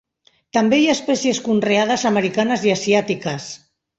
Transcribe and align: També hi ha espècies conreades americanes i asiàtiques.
També 0.57 0.79
hi 0.83 0.87
ha 0.87 0.93
espècies 0.99 1.41
conreades 1.49 2.07
americanes 2.13 2.65
i 2.69 2.75
asiàtiques. 2.79 3.49